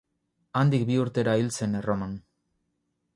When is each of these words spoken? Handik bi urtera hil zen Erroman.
Handik 0.61 0.85
bi 0.87 0.95
urtera 1.03 1.35
hil 1.41 1.51
zen 1.57 1.79
Erroman. 1.83 2.17